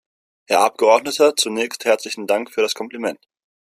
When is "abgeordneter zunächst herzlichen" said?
0.61-2.25